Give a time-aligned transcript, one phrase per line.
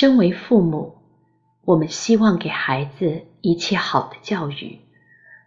[0.00, 0.94] 身为父母，
[1.62, 4.78] 我们希望给孩子一切好的教育，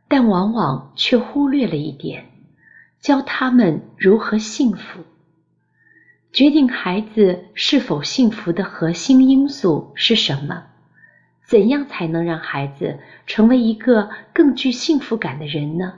[0.08, 2.26] 但往往却忽略了一点：
[3.02, 5.00] 教他们如何幸福。
[6.32, 10.66] 决定孩子是否幸福的核心因素是什么？
[11.48, 15.96] 怎样才能让孩子成为一个更具幸福感的人呢？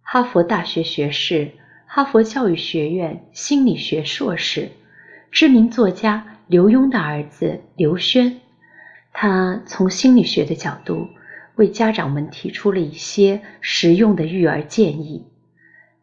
[0.00, 1.50] 哈佛大学学士、
[1.88, 4.70] 哈佛教育学院心理学硕士、
[5.32, 8.40] 知名作家刘墉的儿子刘轩，
[9.12, 11.08] 他从心理学的角度
[11.56, 15.26] 为家长们提出了一些实用的育儿建议。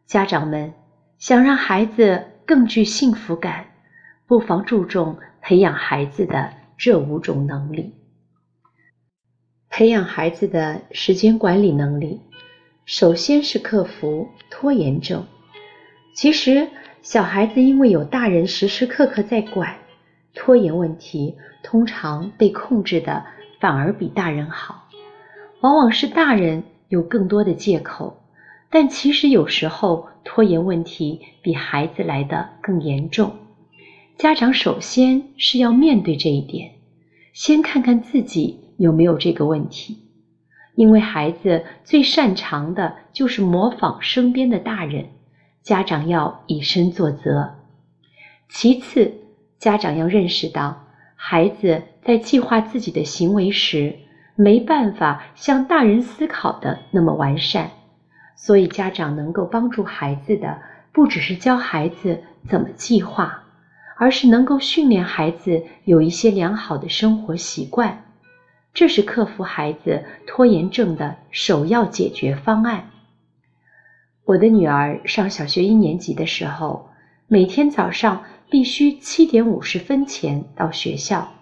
[0.06, 0.74] 家长们
[1.18, 2.26] 想让孩子。
[2.46, 3.68] 更具幸福感，
[4.28, 7.94] 不妨注重培养孩子的这五种能力。
[9.70, 12.20] 培养孩子的时间管理能力，
[12.84, 15.26] 首先是克服拖延症。
[16.14, 16.68] 其实，
[17.02, 19.78] 小孩子因为有大人时时刻刻在管，
[20.34, 23.26] 拖延问题通常被控制的
[23.60, 24.90] 反而比大人好。
[25.62, 28.20] 往往是大人有更多的借口。
[28.70, 33.36] 但其实有时候拖延问题比孩子来的更严重，
[34.18, 36.72] 家长首先是要面对这一点，
[37.34, 40.00] 先看看自己有没有这个问题，
[40.74, 45.10] 因为孩子最擅长的就是模仿身边的大人，
[45.62, 47.54] 家长要以身作则。
[48.50, 49.14] 其次，
[49.64, 50.84] 家长要认识到
[51.16, 53.96] 孩子在计划自己的行为时，
[54.36, 57.72] 没办法像大人思考的那么完善。
[58.36, 60.60] 所以，家长能够帮助孩子的，
[60.92, 63.44] 不只是教孩子怎么计划，
[63.96, 68.04] 而是能够训练孩子有一些良好的生活习惯。
[68.74, 72.90] 这是克服孩子拖延症的首要解决方案。
[74.26, 76.90] 我的女儿上小学一年级的时候，
[77.28, 78.24] 每天早上
[78.54, 81.34] 必须七点五十分前到学校。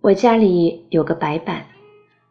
[0.00, 1.66] 我家里有个白板，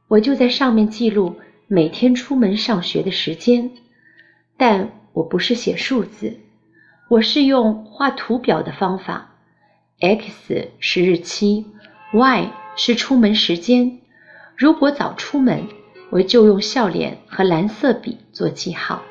[0.08, 1.36] 我就在上面记录。
[1.68, 3.70] 每天出门上学的时间，
[4.58, 6.40] 但我不是写数字，
[7.08, 9.36] 我是用画图表的方法。
[10.00, 11.68] X 是日期
[12.14, 14.00] ，Y 是出门时间。
[14.58, 15.68] 如果早出门，
[16.10, 19.04] 我就用笑脸和蓝色笔做记号，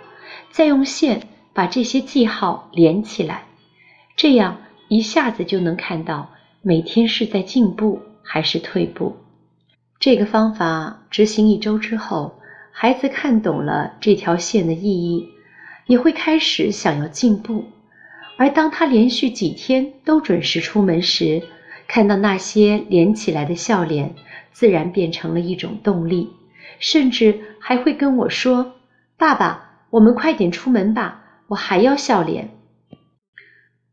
[0.51, 3.45] 再用线把这些记号连起来，
[4.17, 4.59] 这样
[4.95, 6.31] 一下子就能看到
[6.61, 9.17] 每天是在进步还是退步。
[9.99, 12.39] 这个方法执行一周之后。
[12.75, 15.29] 孩子看懂了这条线的意义，
[15.87, 17.67] 也会开始想要进步。
[18.39, 21.43] 而当他连续几天都准时出门时，
[21.87, 24.15] 看到那些连起来的笑脸，
[24.53, 26.31] 自然变成了一种动力，
[26.79, 28.77] 甚至还会跟我说
[29.19, 32.49] ：“爸爸，我们快点出门吧，我还要笑脸。”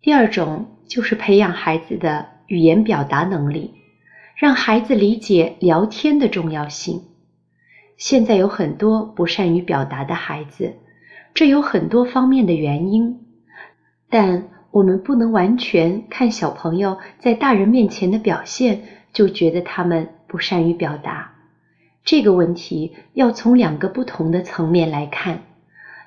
[0.02, 3.76] 第二种就是培养孩子的语言表达能力，
[4.36, 7.04] 让孩子理解聊天的重要性。
[7.96, 10.74] 现在有很多不善于表达的孩子，
[11.34, 13.20] 这有很多方面的原因，
[14.10, 18.82] 但我们不能完全看小朋友在大人面前的表现
[19.14, 21.34] 就觉得他们不善于表达。
[22.04, 25.44] 这个问题要从两个不同的层面来看，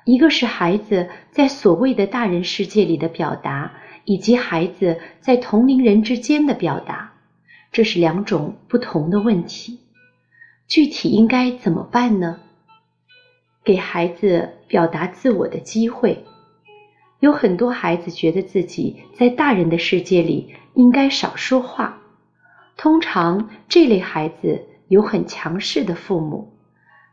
[0.03, 3.71] 一个是孩子在所谓的大人世界里的表达，
[4.05, 7.13] 以及孩子在同龄人之间的表达，
[7.71, 9.79] 这是两种不同的问题。
[10.67, 12.39] 具体应该怎么办呢？
[13.63, 16.25] 给孩子表达自我的机会。
[17.19, 22.01] 有很多孩子觉得自己在大人的世界里应该少说话。
[22.75, 26.51] 通常这类孩子有很强势的父母，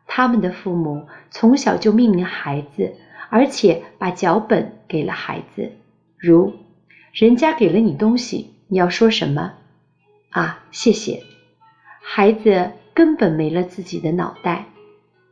[0.06, 2.94] 他们的父母从小就命令孩子，
[3.28, 5.70] 而且把脚本给了孩子，
[6.16, 6.52] 如
[7.12, 9.54] 人家给了你东西，你要说什么？
[10.30, 11.22] 啊，谢谢，
[12.02, 12.72] 孩子。
[12.92, 14.66] 根本没了自己的脑袋。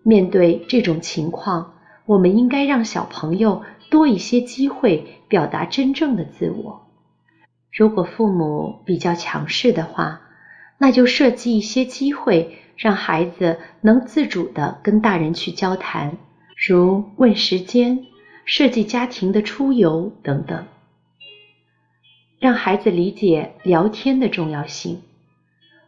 [0.03, 1.75] 面对这种情况，
[2.07, 6.87] 我们应该让小朋友多一些机会表达真正的自我。
[7.71, 10.23] 如果父母比较强势的话，
[10.79, 16.17] 那就设计一些机会，让孩子能自主的跟大人去交谈，
[16.69, 18.07] 如问时间、
[18.47, 20.65] 设计家庭的出游等等，
[22.39, 25.03] 让孩子理解聊天的重要性。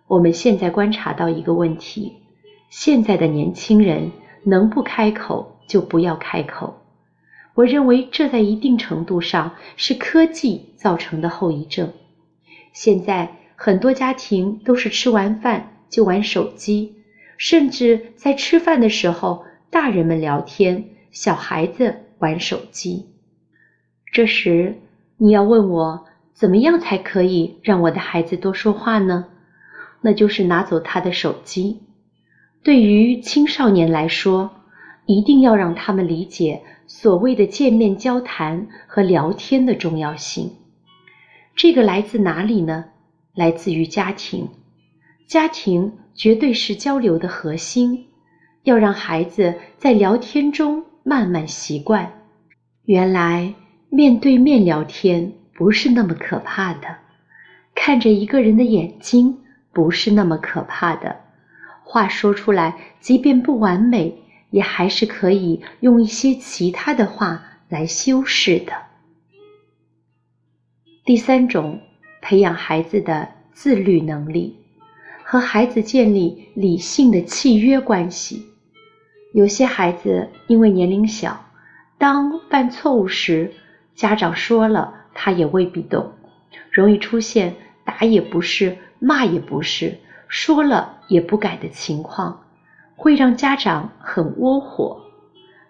[0.08, 2.14] 我们现在观察到一个问题：
[2.68, 4.10] 现在的年轻人
[4.44, 6.82] 能不开口就不要开口。
[7.54, 11.92] 我认为这在一定程度上是科技造成的后遗症。
[12.72, 16.94] 现在很多家庭都是吃完饭就玩手机，
[17.36, 23.06] 甚至在吃饭的时候，大人们聊天，小孩子玩手机。
[24.10, 24.80] 这时
[25.16, 29.26] 你要问我怎么样才可以让我的孩子多说话呢？
[30.00, 31.80] 那就是拿走他的手机。
[32.62, 34.50] 对于青少年来说，
[35.06, 40.50] 一定要让他们理解所谓的见面交谈和聊天的重要性。
[41.54, 42.86] 这个来自哪里呢？
[43.34, 44.48] 来自于家庭。
[45.26, 48.06] 家庭绝对是交流的核心。
[48.64, 52.12] 要让孩子在聊天中慢慢习惯，
[52.84, 53.54] 原来
[53.88, 56.96] 面对面聊天不是那么可怕的，
[57.74, 59.40] 看着一个人的眼睛
[59.74, 61.20] 不是那么可怕的，
[61.84, 68.72] 话说出来即便不完美，也还是可以用一些其他的话来修饰的。
[71.04, 71.82] 第三种，
[72.22, 74.56] 培养孩子的自律能力，
[75.22, 78.46] 和孩子建立理性的契约关系。
[79.34, 81.44] 有些孩子因为年龄小，
[81.98, 83.52] 当犯错误时，
[83.94, 86.14] 家长说了他也未必懂，
[86.70, 92.46] 容易出现打也不是，骂也不是，说了也不改的情况，
[92.96, 95.02] 会让家长很窝火。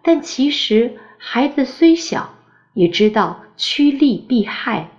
[0.02, 2.30] 但其实孩子虽小，
[2.74, 4.90] 也知道趋利避害，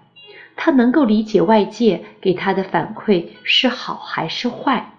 [0.58, 4.96] 他能够理解外界给他的反馈是好还是坏，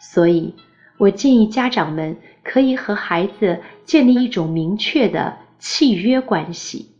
[0.00, 0.56] 所以。
[0.98, 6.96] 我建议家长们可以和孩子建立一种明确的契约关系。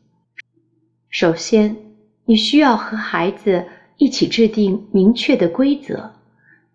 [1.11, 1.77] 首先，
[2.29, 3.65] 你需要和孩子
[3.97, 6.11] 一起制定明确的规则，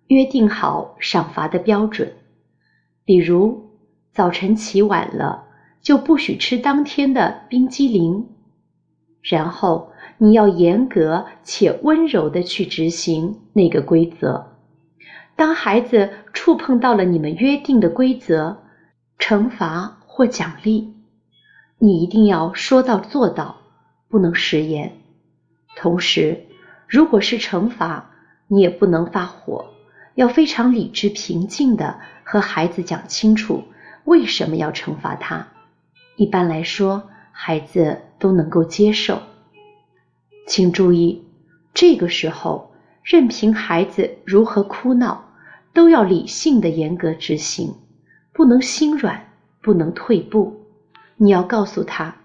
[0.08, 2.12] 约定好赏罚的标准。
[3.06, 3.70] 比如，
[4.12, 5.44] 早晨起晚了
[5.80, 8.30] 就不许吃当天的冰激凌。
[9.22, 14.58] 然后，你要严格且温柔的去执行那个规则。
[15.36, 18.64] 当孩子触碰到了你们约定的规则、
[19.20, 20.96] 惩罚或奖励，
[21.78, 23.58] 你一定要说到做到，
[24.10, 24.94] 不能食言。
[25.76, 26.46] 同时，
[26.88, 28.12] 如果是惩罚，
[28.48, 29.74] 你也不能发火，
[30.16, 33.64] 要非常理智平静的和孩子讲清楚
[34.04, 35.48] 为什么要惩罚他。
[36.16, 39.22] 一般来说，孩子都能够接受。
[40.48, 41.24] 请注意，
[41.74, 42.70] 这个时候。
[43.06, 45.26] 任凭孩子如何哭闹，
[45.74, 47.76] 都要理性的严格执行，
[48.32, 49.30] 不能心软，
[49.62, 50.68] 不能退步。
[51.18, 52.16] 你要告诉他，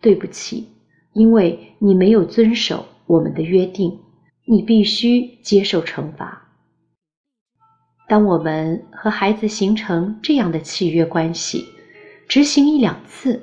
[0.00, 0.68] 对不起，
[1.14, 3.98] 因为你没有遵守我们的约定，
[4.44, 6.42] 你必须接受惩罚。
[8.06, 11.64] 当我们和孩子形成这样的契约关系，
[12.28, 13.42] 执行一两次，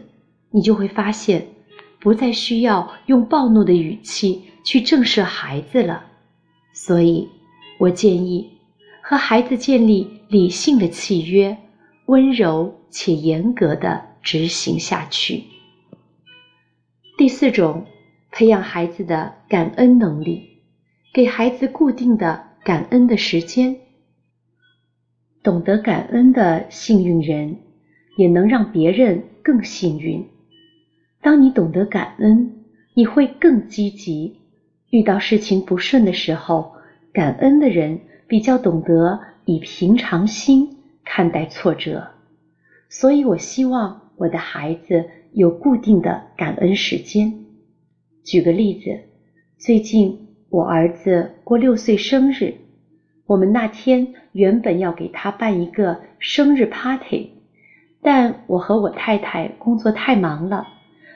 [0.52, 1.48] 你就会发现，
[2.00, 6.06] 不再需要用暴怒的语气去震慑孩子了。
[6.74, 7.28] 所以，
[7.80, 8.50] 我建议
[9.02, 11.58] 和孩子建立理性的契约，
[12.06, 15.44] 温柔且严格的执行下去。
[17.22, 17.86] 第四种，
[18.32, 20.64] 培养孩子的感恩能力，
[21.14, 23.78] 给孩子固定的感恩的时间。
[25.44, 27.58] 懂得感恩的幸运人，
[28.18, 30.28] 也能让别人更幸运。
[31.22, 32.64] 当你懂得感恩，
[32.96, 34.42] 你会更积极。
[34.90, 36.74] 遇到事情不顺的时候，
[37.14, 42.14] 感恩的人比较懂得以平常心看待挫折，
[42.90, 47.34] 所以我希望我的孩子有固定的感恩时间。
[48.24, 49.00] 举个例子，
[49.58, 52.54] 最近我儿子过六岁生日，
[53.26, 57.32] 我们那天原本要给他办一个生日 party，
[58.04, 60.68] 但我和我太太工作太忙了。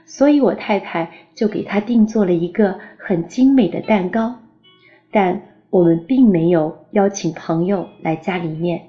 [0.08, 4.40] 所以，我太太就给他定做了一个很精美的蛋糕，
[5.12, 8.88] 但我们并没有邀请朋友来家里面。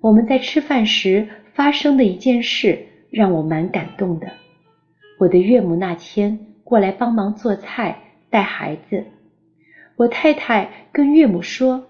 [0.00, 4.32] 我们在吃饭时发生的一件事让我蛮感动的。
[5.18, 9.04] 我的岳母那天过来帮忙做菜、带孩子，
[9.96, 11.84] 我太太跟岳母说：“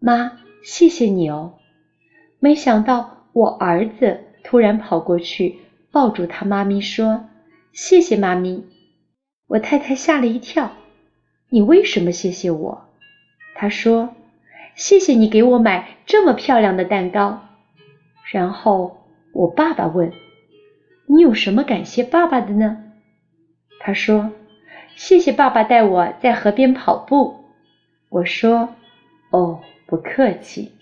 [0.00, 1.54] 妈，谢谢你哦。”
[2.40, 5.56] 没想到我儿子突然跑过去
[5.90, 7.24] 抱住他妈咪说。
[7.72, 8.64] 谢谢妈咪，
[9.46, 10.72] 我太太吓了一跳。
[11.48, 12.88] 你为什么谢谢我？
[13.54, 14.10] 她说
[14.74, 17.40] ：“谢谢你给我买这么漂亮的蛋糕。”
[18.32, 18.98] 然后
[19.32, 20.12] 我爸爸问
[21.08, 22.84] ：“你有什么感谢爸爸的呢？”
[23.80, 24.30] 他说
[24.94, 27.44] ：“谢谢爸爸带我在河边跑步。”
[28.10, 28.68] 我说
[29.30, 30.72] ：“哦，不客气。”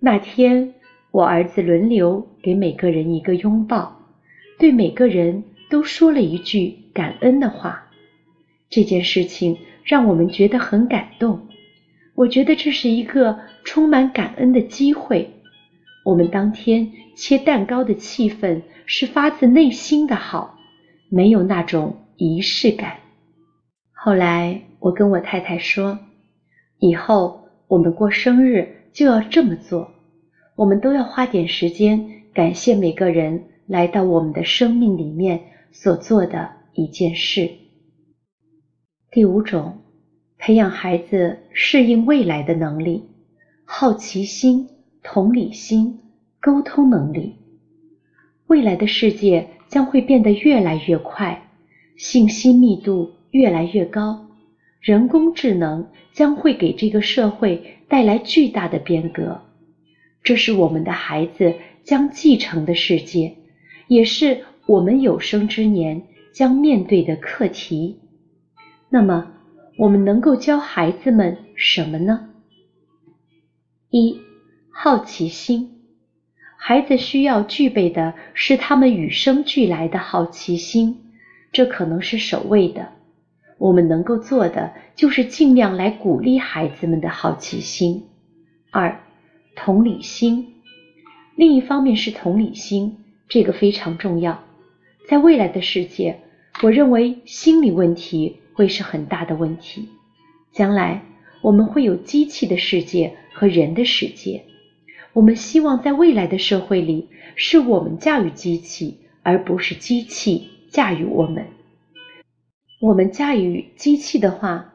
[0.00, 0.74] 那天
[1.10, 4.00] 我儿子轮流给每个人一个拥抱，
[4.58, 5.44] 对每个人。
[5.70, 7.88] 都说了一句感恩的话，
[8.70, 11.48] 这件事情让我们觉得很感动。
[12.14, 15.42] 我觉得这是一个充满感恩的机会。
[16.04, 20.58] 我们当天切蛋糕的气氛是发自内心的好，
[21.08, 22.98] 没有那种仪式感。
[23.92, 25.98] 后来我跟我太太说，
[26.78, 29.90] 以后我们过生日就要这么做，
[30.56, 35.40] 我们都要花点时间感谢每个人来到我们的生命里面
[35.72, 37.50] 所做的一件事。
[39.10, 39.78] 第五种，
[40.36, 43.04] 培养孩子适应未来的能力：
[43.64, 44.68] 好奇心、
[45.04, 46.00] 同理心、
[46.40, 47.36] 沟通能力。
[48.46, 51.50] 未来的世界将会变得越来越快，
[51.96, 54.26] 信息密度越来越高，
[54.80, 59.42] 人工智能将会给这个社会带来巨大的变革。
[60.22, 63.36] 这是我们的孩子将继承的世界，
[63.88, 67.98] 也是我们有生之年将面对的课题。
[68.88, 69.32] 那么，
[69.76, 72.30] 我们能够教孩子们什么呢？
[73.90, 74.18] 一、
[74.76, 75.70] 好奇心。
[76.56, 81.12] 孩子需要具备的是他们与生俱来的好奇心，
[81.52, 82.88] 这可能是首位的。
[83.58, 88.08] 我们能够做的就是尽量来鼓励孩子们的好奇心。
[88.70, 89.00] 二、
[89.54, 90.54] 同理心。
[91.36, 94.42] 另一方面是同理心，这个非常重要。
[95.08, 96.20] 在未来的世界，
[96.62, 98.40] 我认为心理问题。
[98.56, 99.88] 会是很大的问题。
[100.52, 101.02] 将来
[101.42, 104.44] 我们会有机器的世界和人的世界。
[105.14, 111.46] 我们希望在未来的社会里，是我们驾驭机器，而不是机器驾驭我们。
[112.80, 114.74] 我们驾驭机器的话，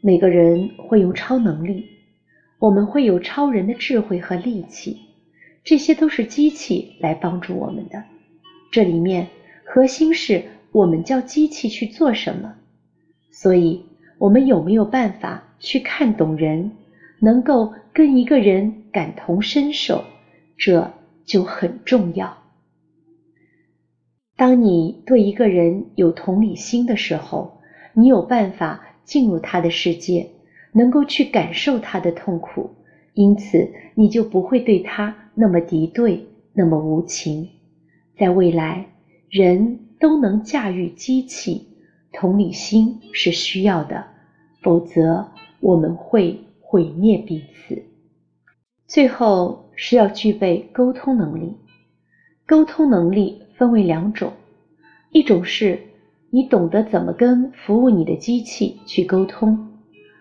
[0.00, 1.84] 每个人会用超能力，
[2.60, 5.00] 我们会有超人的智慧和力气，
[5.64, 8.04] 这些都是机器来帮助我们的。
[8.70, 9.26] 这里面
[9.64, 12.54] 核心是我们叫机器去做什么。
[13.32, 13.84] 所以，
[14.18, 16.70] 我们有没有办法去看懂人，
[17.22, 20.02] 能够跟一个人感同身受，
[20.58, 20.92] 这
[21.24, 22.36] 就很重要。
[24.36, 27.60] 当你对一个人有同理心的时候，
[27.94, 30.30] 你有办法进入他的世界，
[30.72, 32.70] 能够去感受他的痛苦，
[33.14, 37.48] 因此你就不会对他那么敌对，那么无情。
[38.18, 38.86] 在未来，
[39.30, 41.68] 人都能驾驭机器。
[42.12, 44.04] 同理心是需要的，
[44.60, 46.40] 否则我们会
[46.72, 47.82] 毁灭彼此。
[48.86, 51.58] 最后是要具备沟通能力。
[52.46, 54.32] 沟通能力分为两种，
[55.10, 55.78] 一种是
[56.30, 59.68] 你懂得怎么跟服务你的机器去沟通。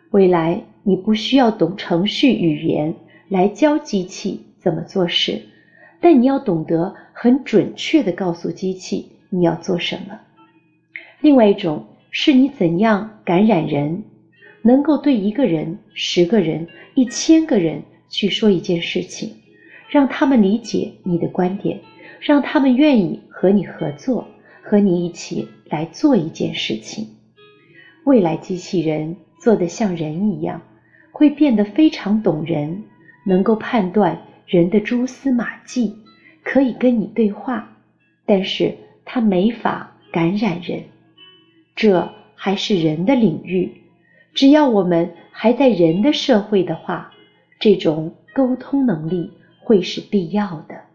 [0.10, 2.96] 未来你不需要懂程序语言
[3.30, 5.42] 来教机器怎么做事，
[6.02, 10.20] 但你要懂得很准确的告诉机器你要做什么。
[11.22, 14.04] 另外一种是你怎样感染人，
[14.62, 19.34] 能够对一个人、十个人、一千个人去说一件事情，
[19.90, 21.80] 让他们理解你的观点，
[22.20, 24.28] 让他们愿意和你合作，
[24.62, 27.08] 和你一起来做一件事情。
[28.04, 30.62] 未来机器人做的像人一样，
[31.12, 32.84] 会变得非常懂人，
[33.26, 35.96] 能够判断人的蛛丝马迹，
[36.44, 37.78] 可以跟你对话，
[38.26, 38.76] 但是
[39.06, 40.84] 它没法感染人。
[41.76, 43.81] 这还是人的领域，
[44.34, 47.12] 只要我们还在人的社会的话，
[47.60, 50.91] 这种沟通能力会是必要的。